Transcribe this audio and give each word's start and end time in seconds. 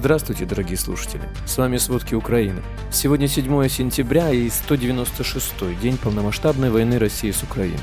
Здравствуйте, 0.00 0.46
дорогие 0.46 0.78
слушатели. 0.78 1.20
С 1.44 1.58
вами 1.58 1.76
«Сводки 1.76 2.14
Украины». 2.14 2.62
Сегодня 2.90 3.28
7 3.28 3.68
сентября 3.68 4.30
и 4.30 4.46
196-й 4.46 5.74
день 5.74 5.98
полномасштабной 5.98 6.70
войны 6.70 6.98
России 6.98 7.30
с 7.30 7.42
Украиной. 7.42 7.76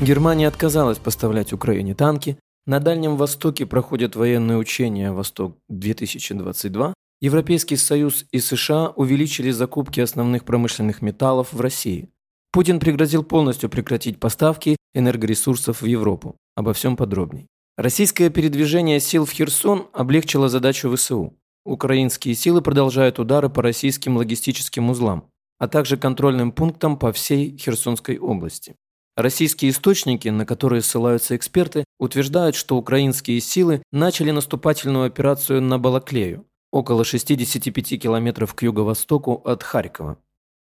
Германия 0.00 0.46
отказалась 0.46 0.98
поставлять 0.98 1.52
Украине 1.52 1.96
танки, 1.96 2.38
на 2.64 2.78
Дальнем 2.78 3.16
Востоке 3.16 3.66
проходят 3.66 4.14
военные 4.14 4.56
учения 4.56 5.10
«Восток-2022», 5.10 6.92
Европейский 7.20 7.76
Союз 7.76 8.24
и 8.30 8.38
США 8.38 8.90
увеличили 8.90 9.50
закупки 9.50 9.98
основных 9.98 10.44
промышленных 10.44 11.02
металлов 11.02 11.52
в 11.52 11.60
России. 11.60 12.08
Путин 12.52 12.78
пригрозил 12.78 13.24
полностью 13.24 13.68
прекратить 13.68 14.20
поставки 14.20 14.76
энергоресурсов 14.94 15.82
в 15.82 15.86
Европу. 15.86 16.36
Обо 16.54 16.72
всем 16.72 16.96
подробней. 16.96 17.48
Российское 17.76 18.30
передвижение 18.30 19.00
сил 19.00 19.26
в 19.26 19.30
Херсон 19.32 19.88
облегчило 19.92 20.48
задачу 20.48 20.90
ВСУ. 20.96 21.34
Украинские 21.66 22.34
силы 22.34 22.62
продолжают 22.62 23.18
удары 23.18 23.50
по 23.50 23.60
российским 23.60 24.16
логистическим 24.16 24.88
узлам, 24.88 25.28
а 25.58 25.68
также 25.68 25.98
контрольным 25.98 26.52
пунктам 26.52 26.98
по 26.98 27.12
всей 27.12 27.54
Херсонской 27.58 28.16
области. 28.16 28.76
Российские 29.14 29.72
источники, 29.72 30.28
на 30.28 30.46
которые 30.46 30.80
ссылаются 30.80 31.36
эксперты, 31.36 31.84
утверждают, 31.98 32.56
что 32.56 32.78
украинские 32.78 33.40
силы 33.40 33.82
начали 33.92 34.30
наступательную 34.30 35.04
операцию 35.04 35.60
на 35.60 35.78
Балаклею, 35.78 36.46
около 36.72 37.04
65 37.04 38.00
километров 38.00 38.54
к 38.54 38.62
юго-востоку 38.62 39.42
от 39.44 39.62
Харькова. 39.62 40.16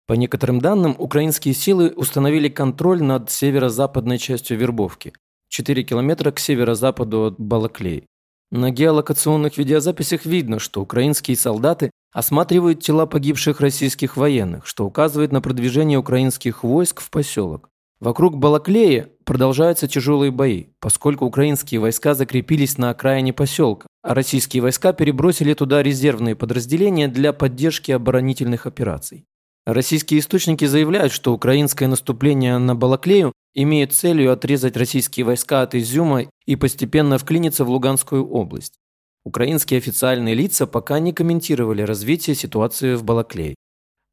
По 0.07 0.13
некоторым 0.13 0.61
данным, 0.61 0.95
украинские 0.97 1.53
силы 1.53 1.89
установили 1.89 2.47
контроль 2.47 3.03
над 3.03 3.29
северо-западной 3.29 4.19
частью 4.19 4.57
Вербовки, 4.57 5.13
4 5.53 5.83
километра 5.83 6.31
к 6.31 6.39
северо-западу 6.39 7.25
от 7.25 7.39
Балаклей. 7.39 8.05
На 8.49 8.71
геолокационных 8.71 9.59
видеозаписях 9.59 10.25
видно, 10.25 10.57
что 10.57 10.81
украинские 10.81 11.37
солдаты 11.37 11.91
осматривают 12.11 12.81
тела 12.81 13.05
погибших 13.05 13.61
российских 13.61 14.17
военных, 14.17 14.65
что 14.65 14.83
указывает 14.83 15.31
на 15.31 15.41
продвижение 15.41 15.99
украинских 15.99 16.63
войск 16.63 17.01
в 17.01 17.11
поселок. 17.11 17.69
Вокруг 17.99 18.35
Балаклея 18.37 19.09
продолжаются 19.25 19.87
тяжелые 19.87 20.31
бои, 20.31 20.65
поскольку 20.79 21.25
украинские 21.25 21.79
войска 21.79 22.15
закрепились 22.15 22.79
на 22.79 22.89
окраине 22.89 23.31
поселка, 23.31 23.85
а 24.01 24.15
российские 24.15 24.63
войска 24.63 24.91
перебросили 24.91 25.53
туда 25.53 25.83
резервные 25.83 26.35
подразделения 26.35 27.07
для 27.07 27.31
поддержки 27.31 27.91
оборонительных 27.91 28.65
операций. 28.65 29.25
Российские 29.67 30.19
источники 30.19 30.65
заявляют, 30.65 31.13
что 31.13 31.31
украинское 31.31 31.87
наступление 31.87 32.57
на 32.57 32.75
Балаклею 32.75 33.33
имеет 33.55 33.93
целью 33.93 34.31
отрезать 34.31 34.77
российские 34.77 35.25
войска 35.25 35.61
от 35.61 35.75
Изюма 35.75 36.25
и 36.45 36.55
постепенно 36.55 37.17
вклиниться 37.17 37.65
в 37.65 37.69
Луганскую 37.69 38.27
область. 38.27 38.79
Украинские 39.25 39.77
официальные 39.77 40.35
лица 40.35 40.67
пока 40.67 40.99
не 40.99 41.13
комментировали 41.13 41.81
развитие 41.81 42.35
ситуации 42.35 42.95
в 42.95 43.03
Балаклее. 43.03 43.55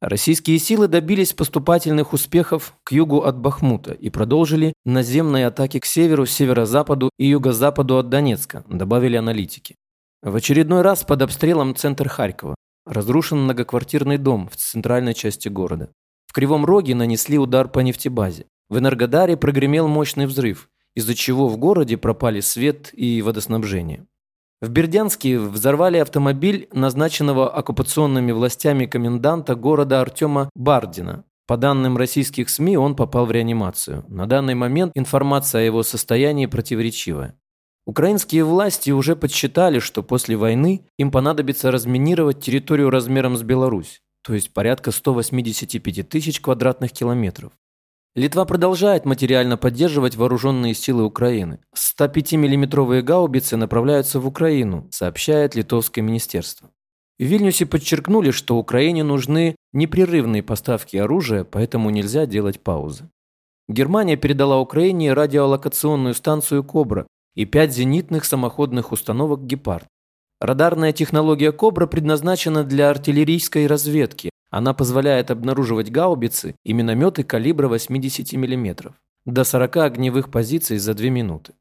Российские 0.01 0.57
силы 0.57 0.87
добились 0.87 1.33
поступательных 1.33 2.13
успехов 2.13 2.73
к 2.83 2.91
югу 2.91 3.21
от 3.21 3.37
Бахмута 3.37 3.93
и 3.93 4.09
продолжили 4.09 4.73
наземные 4.83 5.45
атаки 5.45 5.79
к 5.79 5.85
северу, 5.85 6.25
северо-западу 6.25 7.11
и 7.19 7.27
юго-западу 7.27 7.97
от 7.97 8.09
Донецка, 8.09 8.63
добавили 8.67 9.15
аналитики. 9.15 9.75
В 10.23 10.35
очередной 10.35 10.81
раз 10.81 11.03
под 11.03 11.21
обстрелом 11.21 11.75
центр 11.75 12.07
Харькова. 12.07 12.55
Разрушен 12.87 13.43
многоквартирный 13.43 14.17
дом 14.17 14.49
в 14.49 14.55
центральной 14.55 15.13
части 15.13 15.49
города. 15.49 15.91
В 16.25 16.33
Кривом 16.33 16.65
Роге 16.65 16.95
нанесли 16.95 17.37
удар 17.37 17.67
по 17.67 17.79
нефтебазе. 17.79 18.47
В 18.71 18.77
Энергодаре 18.77 19.35
прогремел 19.35 19.89
мощный 19.89 20.27
взрыв, 20.27 20.69
из-за 20.95 21.13
чего 21.13 21.49
в 21.49 21.57
городе 21.57 21.97
пропали 21.97 22.39
свет 22.39 22.89
и 22.93 23.21
водоснабжение. 23.21 24.07
В 24.61 24.69
Бердянске 24.69 25.39
взорвали 25.39 25.97
автомобиль 25.97 26.69
назначенного 26.71 27.53
оккупационными 27.53 28.31
властями 28.31 28.85
коменданта 28.85 29.55
города 29.55 29.99
Артема 29.99 30.49
Бардина. 30.55 31.25
По 31.47 31.57
данным 31.57 31.97
российских 31.97 32.49
СМИ, 32.49 32.77
он 32.77 32.95
попал 32.95 33.25
в 33.25 33.31
реанимацию. 33.31 34.05
На 34.07 34.25
данный 34.25 34.55
момент 34.55 34.93
информация 34.95 35.63
о 35.63 35.65
его 35.65 35.83
состоянии 35.83 36.45
противоречивая. 36.45 37.37
Украинские 37.85 38.45
власти 38.45 38.91
уже 38.91 39.17
подсчитали, 39.17 39.79
что 39.79 40.01
после 40.01 40.37
войны 40.37 40.87
им 40.97 41.11
понадобится 41.11 41.71
разминировать 41.71 42.39
территорию 42.39 42.89
размером 42.89 43.35
с 43.35 43.43
Беларусь, 43.43 44.01
то 44.23 44.33
есть 44.33 44.53
порядка 44.53 44.91
185 44.91 46.07
тысяч 46.07 46.39
квадратных 46.39 46.93
километров. 46.93 47.51
Литва 48.13 48.43
продолжает 48.43 49.05
материально 49.05 49.55
поддерживать 49.55 50.17
вооруженные 50.17 50.73
силы 50.73 51.05
Украины. 51.05 51.59
105 51.73 52.33
миллиметровые 52.33 53.01
гаубицы 53.01 53.55
направляются 53.55 54.19
в 54.19 54.27
Украину, 54.27 54.89
сообщает 54.91 55.55
литовское 55.55 56.03
министерство. 56.03 56.69
В 57.17 57.23
Вильнюсе 57.23 57.65
подчеркнули, 57.65 58.31
что 58.31 58.57
Украине 58.57 59.03
нужны 59.03 59.55
непрерывные 59.71 60.43
поставки 60.43 60.97
оружия, 60.97 61.45
поэтому 61.45 61.89
нельзя 61.89 62.25
делать 62.25 62.59
паузы. 62.59 63.09
Германия 63.69 64.17
передала 64.17 64.59
Украине 64.59 65.13
радиолокационную 65.13 66.13
станцию 66.13 66.65
«Кобра», 66.65 67.07
и 67.35 67.45
пять 67.45 67.73
зенитных 67.73 68.25
самоходных 68.25 68.91
установок 68.91 69.45
«Гепард». 69.45 69.87
Радарная 70.41 70.91
технология 70.91 71.53
«Кобра» 71.53 71.85
предназначена 71.85 72.65
для 72.65 72.89
артиллерийской 72.89 73.67
разведки. 73.67 74.31
Она 74.51 74.73
позволяет 74.73 75.31
обнаруживать 75.31 75.89
гаубицы 75.89 76.55
и 76.63 76.73
минометы 76.73 77.23
калибра 77.23 77.69
80 77.69 78.33
мм 78.33 78.93
до 79.25 79.43
40 79.43 79.77
огневых 79.77 80.29
позиций 80.29 80.77
за 80.77 80.93
2 80.93 81.09
минуты. 81.09 81.53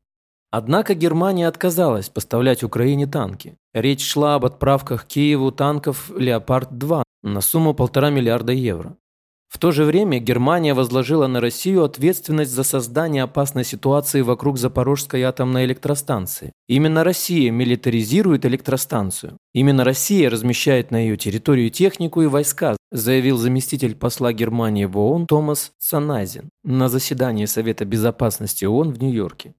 Однако 0.51 0.95
Германия 0.95 1.47
отказалась 1.47 2.09
поставлять 2.09 2.65
Украине 2.65 3.07
танки. 3.07 3.57
Речь 3.73 4.05
шла 4.05 4.35
об 4.35 4.45
отправках 4.45 5.05
Киеву 5.05 5.53
танков 5.53 6.11
«Леопард-2» 6.11 7.05
на 7.23 7.41
сумму 7.41 7.75
полтора 7.75 8.11
миллиарда 8.11 8.53
евро. 8.53 8.97
В 9.51 9.59
то 9.59 9.73
же 9.73 9.85
время 9.85 10.21
Германия 10.21 10.75
возложила 10.75 11.27
на 11.27 11.41
Россию 11.41 11.83
ответственность 11.83 12.53
за 12.53 12.63
создание 12.63 13.25
опасной 13.25 13.65
ситуации 13.65 14.21
вокруг 14.21 14.59
Запорожской 14.59 15.23
атомной 15.23 15.65
электростанции. 15.65 16.53
Именно 16.69 17.03
Россия 17.03 17.51
милитаризирует 17.51 18.47
электростанцию. 18.47 19.39
Именно 19.53 19.83
Россия 19.83 20.31
размещает 20.31 20.93
на 20.93 20.99
ее 20.99 21.17
территории 21.17 21.69
технику 21.69 22.23
и 22.23 22.27
войска, 22.27 22.77
заявил 22.93 23.39
заместитель 23.39 23.97
посла 23.97 24.33
Германии 24.33 24.85
в 24.85 24.97
ООН 24.97 25.27
Томас 25.27 25.73
Саназин 25.79 26.51
на 26.63 26.89
заседании 26.89 27.47
Совета 27.47 27.85
безопасности 27.85 28.65
ООН 28.65 28.93
в 28.93 29.03
Нью-Йорке. 29.03 29.55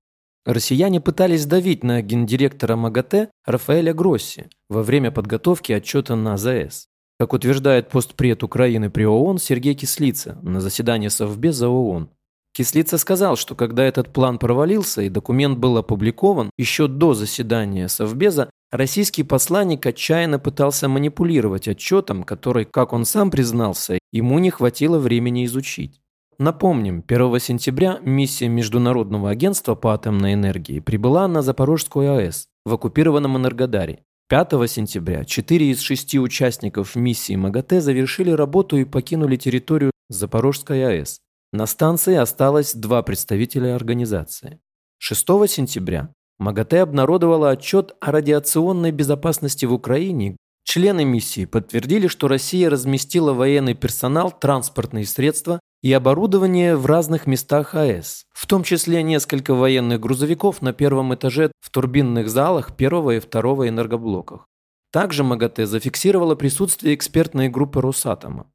Россияне 0.45 1.01
пытались 1.01 1.45
давить 1.45 1.83
на 1.83 2.01
гендиректора 2.01 2.77
МАГАТЭ 2.77 3.29
Рафаэля 3.45 3.93
Гросси 3.93 4.47
во 4.69 4.83
время 4.83 5.11
подготовки 5.11 5.73
отчета 5.73 6.15
на 6.15 6.35
АЗС. 6.35 6.87
Как 7.21 7.33
утверждает 7.33 7.89
постпред 7.89 8.41
Украины 8.41 8.89
при 8.89 9.03
ООН 9.03 9.37
Сергей 9.37 9.75
Кислица 9.75 10.39
на 10.41 10.59
заседании 10.59 11.07
Совбеза 11.09 11.69
ООН. 11.69 12.09
Кислица 12.51 12.97
сказал, 12.97 13.35
что 13.35 13.53
когда 13.53 13.83
этот 13.83 14.11
план 14.11 14.39
провалился 14.39 15.03
и 15.03 15.09
документ 15.09 15.59
был 15.59 15.77
опубликован 15.77 16.49
еще 16.57 16.87
до 16.87 17.13
заседания 17.13 17.89
Совбеза, 17.89 18.49
российский 18.71 19.21
посланник 19.21 19.85
отчаянно 19.85 20.39
пытался 20.39 20.89
манипулировать 20.89 21.67
отчетом, 21.67 22.23
который, 22.23 22.65
как 22.65 22.91
он 22.91 23.05
сам 23.05 23.29
признался, 23.29 23.99
ему 24.11 24.39
не 24.39 24.49
хватило 24.49 24.97
времени 24.97 25.45
изучить. 25.45 26.01
Напомним, 26.39 27.03
1 27.07 27.39
сентября 27.39 27.99
миссия 28.01 28.47
Международного 28.47 29.29
агентства 29.29 29.75
по 29.75 29.93
атомной 29.93 30.33
энергии 30.33 30.79
прибыла 30.79 31.27
на 31.27 31.43
Запорожскую 31.43 32.15
АЭС 32.15 32.47
в 32.65 32.73
оккупированном 32.73 33.37
Энергодаре 33.37 34.05
5 34.31 34.49
сентября 34.69 35.25
четыре 35.25 35.71
из 35.71 35.81
шести 35.81 36.17
участников 36.17 36.95
миссии 36.95 37.35
МАГАТЭ 37.35 37.81
завершили 37.81 38.31
работу 38.31 38.77
и 38.77 38.85
покинули 38.85 39.35
территорию 39.35 39.91
Запорожской 40.07 40.87
АЭС. 40.87 41.19
На 41.51 41.65
станции 41.65 42.15
осталось 42.15 42.73
два 42.73 43.03
представителя 43.03 43.75
организации. 43.75 44.61
6 44.99 45.25
сентября 45.49 46.13
МАГАТЭ 46.39 46.83
обнародовала 46.83 47.49
отчет 47.49 47.93
о 47.99 48.13
радиационной 48.13 48.91
безопасности 48.91 49.65
в 49.65 49.73
Украине. 49.73 50.37
Члены 50.63 51.03
миссии 51.03 51.43
подтвердили, 51.43 52.07
что 52.07 52.29
Россия 52.29 52.69
разместила 52.69 53.33
военный 53.33 53.73
персонал, 53.73 54.31
транспортные 54.31 55.05
средства 55.05 55.59
и 55.81 55.91
оборудование 55.93 56.75
в 56.75 56.85
разных 56.85 57.25
местах 57.25 57.73
АЭС, 57.75 58.25
в 58.33 58.45
том 58.45 58.63
числе 58.63 59.01
несколько 59.01 59.53
военных 59.53 59.99
грузовиков 59.99 60.61
на 60.61 60.73
первом 60.73 61.13
этаже 61.15 61.51
в 61.59 61.69
турбинных 61.71 62.29
залах 62.29 62.75
первого 62.75 63.15
и 63.15 63.19
второго 63.19 63.67
энергоблоках. 63.67 64.47
Также 64.91 65.23
МАГАТЭ 65.23 65.65
зафиксировала 65.65 66.35
присутствие 66.35 66.95
экспертной 66.95 67.49
группы 67.49 67.81
Росатома. 67.81 68.51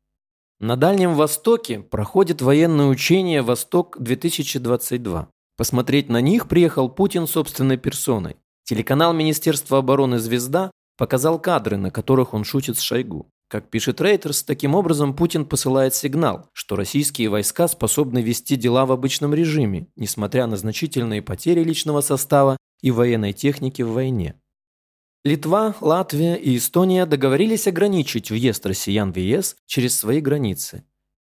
На 0.60 0.76
Дальнем 0.76 1.14
Востоке 1.14 1.80
проходит 1.80 2.42
военное 2.42 2.86
учение 2.86 3.42
«Восток-2022». 3.42 5.26
Посмотреть 5.56 6.08
на 6.08 6.20
них 6.20 6.48
приехал 6.48 6.88
Путин 6.88 7.26
собственной 7.26 7.78
персоной. 7.78 8.36
Телеканал 8.64 9.12
Министерства 9.12 9.78
обороны 9.78 10.18
«Звезда» 10.18 10.70
показал 10.96 11.38
кадры, 11.38 11.76
на 11.76 11.90
которых 11.90 12.34
он 12.34 12.44
шутит 12.44 12.78
с 12.78 12.82
Шойгу. 12.82 13.30
Как 13.48 13.70
пишет 13.70 14.00
Рейтерс, 14.00 14.42
таким 14.42 14.74
образом 14.74 15.14
Путин 15.14 15.46
посылает 15.46 15.94
сигнал, 15.94 16.50
что 16.52 16.74
российские 16.74 17.28
войска 17.28 17.68
способны 17.68 18.20
вести 18.20 18.56
дела 18.56 18.86
в 18.86 18.92
обычном 18.92 19.32
режиме, 19.34 19.86
несмотря 19.94 20.48
на 20.48 20.56
значительные 20.56 21.22
потери 21.22 21.62
личного 21.62 22.00
состава 22.00 22.56
и 22.82 22.90
военной 22.90 23.32
техники 23.32 23.82
в 23.82 23.92
войне. 23.92 24.34
Литва, 25.24 25.76
Латвия 25.80 26.34
и 26.34 26.56
Эстония 26.56 27.06
договорились 27.06 27.68
ограничить 27.68 28.30
въезд 28.30 28.66
россиян 28.66 29.12
в 29.12 29.16
ЕС 29.16 29.56
через 29.66 29.96
свои 29.96 30.20
границы. 30.20 30.84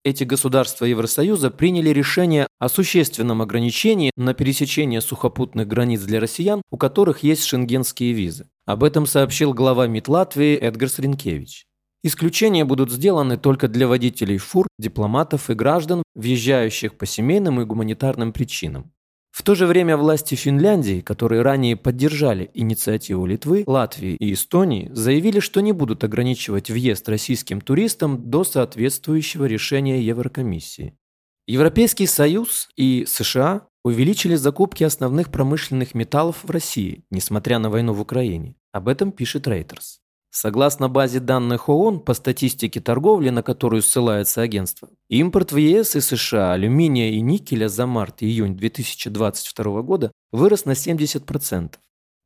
Эти 0.05 0.23
государства 0.23 0.85
Евросоюза 0.85 1.49
приняли 1.49 1.89
решение 1.89 2.47
о 2.59 2.69
существенном 2.69 3.41
ограничении 3.41 4.11
на 4.15 4.33
пересечение 4.33 5.01
сухопутных 5.01 5.67
границ 5.67 6.01
для 6.01 6.19
россиян, 6.19 6.61
у 6.69 6.77
которых 6.77 7.23
есть 7.23 7.43
шенгенские 7.43 8.13
визы. 8.13 8.47
Об 8.65 8.83
этом 8.83 9.05
сообщил 9.05 9.53
глава 9.53 9.87
МИД 9.87 10.07
Латвии 10.07 10.55
Эдгарс 10.55 10.99
Ринкевич. 10.99 11.65
Исключения 12.07 12.65
будут 12.65 12.91
сделаны 12.91 13.35
только 13.35 13.67
для 13.67 13.87
водителей 13.87 14.37
фур, 14.37 14.67
дипломатов 14.77 15.49
и 15.49 15.55
граждан, 15.55 16.03
въезжающих 16.13 16.99
по 16.99 17.07
семейным 17.07 17.61
и 17.61 17.65
гуманитарным 17.65 18.31
причинам. 18.31 18.91
В 19.31 19.41
то 19.41 19.55
же 19.55 19.65
время 19.65 19.97
власти 19.97 20.35
Финляндии, 20.35 21.01
которые 21.01 21.41
ранее 21.41 21.75
поддержали 21.75 22.51
инициативу 22.53 23.25
Литвы, 23.25 23.63
Латвии 23.65 24.17
и 24.17 24.33
Эстонии, 24.33 24.91
заявили, 24.93 25.39
что 25.39 25.61
не 25.61 25.71
будут 25.71 26.03
ограничивать 26.03 26.69
въезд 26.69 27.09
российским 27.09 27.59
туристам 27.59 28.29
до 28.29 28.43
соответствующего 28.43 29.45
решения 29.45 29.99
Еврокомиссии. 29.99 30.93
Европейский 31.47 32.05
Союз 32.05 32.69
и 32.75 33.05
США 33.07 33.67
увеличили 33.83 34.35
закупки 34.35 34.83
основных 34.83 35.31
промышленных 35.31 35.95
металлов 35.95 36.43
в 36.43 36.51
России, 36.51 37.03
несмотря 37.09 37.57
на 37.57 37.71
войну 37.71 37.93
в 37.93 38.01
Украине. 38.01 38.57
Об 38.71 38.89
этом 38.89 39.11
пишет 39.11 39.47
Reuters. 39.47 40.04
Согласно 40.37 40.89
базе 40.89 41.21
данных 41.21 41.69
ООН 41.69 42.01
по 42.01 42.13
статистике 42.13 42.81
торговли, 42.81 43.29
на 43.29 43.41
которую 43.41 43.81
ссылается 43.81 44.41
агентство, 44.41 44.89
импорт 45.07 45.53
в 45.53 45.55
ЕС 45.55 45.95
и 45.95 46.01
США 46.01 46.51
алюминия 46.51 47.11
и 47.11 47.21
никеля 47.21 47.69
за 47.69 47.87
март 47.87 48.21
и 48.21 48.25
июнь 48.25 48.57
2022 48.57 49.81
года 49.81 50.11
вырос 50.33 50.65
на 50.65 50.71
70%. 50.71 51.75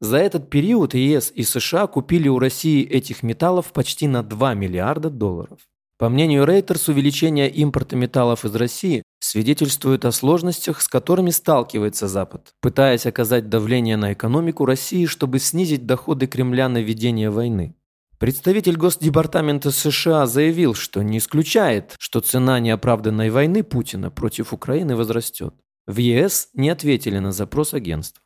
За 0.01 0.17
этот 0.17 0.49
период 0.49 0.95
ЕС 0.95 1.31
и 1.35 1.43
США 1.43 1.85
купили 1.85 2.27
у 2.27 2.39
России 2.39 2.83
этих 2.83 3.21
металлов 3.21 3.71
почти 3.73 4.07
на 4.07 4.23
2 4.23 4.55
миллиарда 4.55 5.11
долларов. 5.11 5.59
По 5.99 6.09
мнению 6.09 6.45
Reuters, 6.45 6.89
увеличение 6.89 7.47
импорта 7.47 7.95
металлов 7.95 8.43
из 8.43 8.55
России 8.55 9.03
свидетельствует 9.19 10.03
о 10.05 10.11
сложностях, 10.11 10.81
с 10.81 10.87
которыми 10.87 11.29
сталкивается 11.29 12.07
Запад, 12.07 12.55
пытаясь 12.59 13.05
оказать 13.05 13.49
давление 13.49 13.97
на 13.97 14.13
экономику 14.13 14.65
России, 14.65 15.05
чтобы 15.05 15.37
снизить 15.37 15.85
доходы 15.85 16.25
Кремля 16.25 16.69
на 16.69 16.79
ведение 16.79 17.29
войны. 17.29 17.75
Представитель 18.19 18.75
Госдепартамента 18.75 19.71
США 19.71 20.25
заявил, 20.25 20.73
что 20.73 21.01
не 21.01 21.19
исключает, 21.19 21.95
что 21.97 22.19
цена 22.19 22.59
неоправданной 22.59 23.29
войны 23.29 23.63
Путина 23.63 24.11
против 24.11 24.51
Украины 24.51 24.97
возрастет. 24.97 25.53
В 25.87 25.95
ЕС 25.97 26.49
не 26.53 26.69
ответили 26.69 27.19
на 27.19 27.31
запрос 27.31 27.73
агентства. 27.73 28.21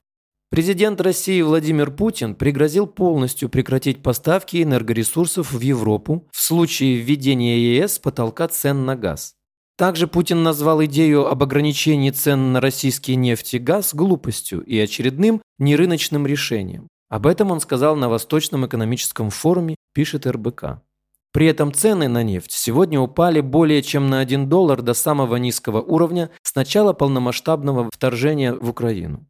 Президент 0.50 1.00
России 1.00 1.40
Владимир 1.44 1.92
Путин 1.92 2.34
пригрозил 2.34 2.88
полностью 2.88 3.50
прекратить 3.50 4.02
поставки 4.02 4.64
энергоресурсов 4.64 5.52
в 5.52 5.60
Европу 5.60 6.28
в 6.32 6.42
случае 6.42 6.98
введения 6.98 7.60
ЕС 7.60 8.00
потолка 8.00 8.48
цен 8.48 8.86
на 8.86 8.96
газ. 8.96 9.36
Также 9.78 10.08
Путин 10.08 10.42
назвал 10.42 10.84
идею 10.86 11.28
об 11.28 11.44
ограничении 11.44 12.10
цен 12.10 12.52
на 12.52 12.62
российский 12.62 13.16
нефть 13.16 13.54
и 13.54 13.60
газ 13.60 13.94
глупостью 13.94 14.62
и 14.64 14.78
очередным 14.80 15.42
нерыночным 15.60 16.26
решением. 16.26 16.88
Об 17.14 17.28
этом 17.28 17.52
он 17.52 17.60
сказал 17.60 17.96
на 17.96 18.10
Восточном 18.10 18.66
экономическом 18.66 19.30
форуме, 19.30 19.76
пишет 19.94 20.26
РБК. 20.26 20.82
При 21.32 21.46
этом 21.46 21.72
цены 21.72 22.08
на 22.08 22.24
нефть 22.24 22.50
сегодня 22.50 23.00
упали 23.00 23.40
более 23.40 23.84
чем 23.84 24.10
на 24.10 24.20
1 24.20 24.50
доллар 24.50 24.82
до 24.82 24.96
самого 24.96 25.36
низкого 25.36 25.80
уровня 25.80 26.32
с 26.42 26.56
начала 26.56 26.92
полномасштабного 26.94 27.92
вторжения 27.94 28.52
в 28.52 28.68
Украину. 28.68 29.28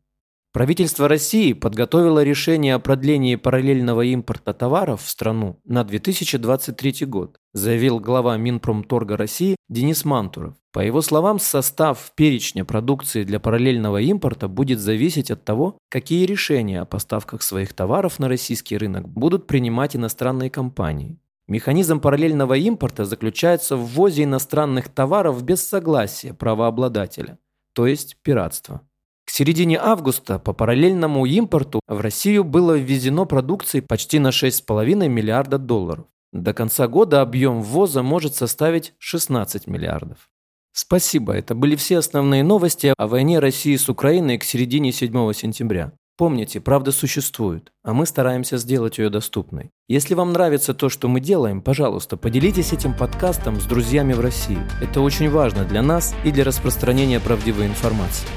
Правительство 0.53 1.09
России 1.09 1.51
подготовило 1.51 2.23
решение 2.23 2.75
о 2.75 2.79
продлении 2.79 3.35
параллельного 3.35 4.03
импорта 4.03 4.53
товаров 4.53 5.03
в 5.03 5.09
страну 5.09 5.59
на 5.65 5.83
2023 5.83 7.05
год, 7.05 7.37
заявил 7.53 7.99
глава 7.99 8.35
Минпромторга 8.37 9.15
России 9.15 9.55
Денис 9.69 10.05
Мантуров. 10.05 10.55
По 10.71 10.79
его 10.79 11.01
словам, 11.01 11.39
состав 11.39 12.11
перечня 12.15 12.65
продукции 12.65 13.23
для 13.23 13.39
параллельного 13.39 14.01
импорта 14.01 14.47
будет 14.47 14.79
зависеть 14.79 15.29
от 15.29 15.45
того, 15.45 15.77
какие 15.89 16.25
решения 16.25 16.81
о 16.81 16.85
поставках 16.85 17.43
своих 17.43 17.73
товаров 17.73 18.17
на 18.17 18.27
российский 18.27 18.77
рынок 18.77 19.07
будут 19.07 19.45
принимать 19.45 19.95
иностранные 19.95 20.49
компании. 20.49 21.19
Механизм 21.47 21.99
параллельного 21.99 22.55
импорта 22.55 23.05
заключается 23.05 23.75
в 23.75 23.85
ввозе 23.85 24.23
иностранных 24.23 24.89
товаров 24.89 25.43
без 25.43 25.61
согласия 25.67 26.33
правообладателя, 26.33 27.37
то 27.73 27.85
есть 27.85 28.17
пиратство. 28.23 28.81
К 29.25 29.29
середине 29.29 29.79
августа 29.79 30.39
по 30.39 30.53
параллельному 30.53 31.25
импорту 31.25 31.81
в 31.87 31.99
Россию 32.01 32.43
было 32.43 32.77
ввезено 32.77 33.25
продукции 33.25 33.81
почти 33.81 34.19
на 34.19 34.29
6,5 34.29 35.07
миллиарда 35.07 35.57
долларов. 35.57 36.05
До 36.33 36.51
конца 36.51 36.87
года 36.87 37.21
объем 37.21 37.61
ввоза 37.61 38.01
может 38.01 38.33
составить 38.33 38.95
16 38.97 39.67
миллиардов. 39.67 40.29
Спасибо, 40.73 41.33
это 41.33 41.53
были 41.53 41.75
все 41.75 41.99
основные 41.99 42.43
новости 42.43 42.91
о 42.97 43.07
войне 43.07 43.37
России 43.37 43.75
с 43.75 43.87
Украиной 43.87 44.39
к 44.39 44.43
середине 44.43 44.91
7 44.91 45.31
сентября. 45.33 45.93
Помните, 46.17 46.59
правда 46.59 46.91
существует, 46.91 47.71
а 47.83 47.93
мы 47.93 48.07
стараемся 48.07 48.57
сделать 48.57 48.97
ее 48.97 49.11
доступной. 49.11 49.69
Если 49.87 50.15
вам 50.15 50.33
нравится 50.33 50.73
то, 50.73 50.89
что 50.89 51.07
мы 51.07 51.19
делаем, 51.19 51.61
пожалуйста, 51.61 52.17
поделитесь 52.17 52.73
этим 52.73 52.97
подкастом 52.97 53.61
с 53.61 53.65
друзьями 53.65 54.13
в 54.13 54.19
России. 54.19 54.59
Это 54.81 55.01
очень 55.01 55.29
важно 55.29 55.65
для 55.65 55.83
нас 55.83 56.15
и 56.23 56.31
для 56.31 56.43
распространения 56.43 57.19
правдивой 57.19 57.67
информации. 57.67 58.27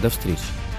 До 0.00 0.08
встречи. 0.08 0.69